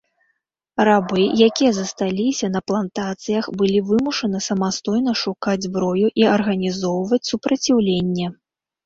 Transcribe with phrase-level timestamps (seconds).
[0.87, 8.27] Рабы, якія засталіся на плантацыях, былі вымушаны самастойна шукаць зброю і арганізоўваць супраціўленне.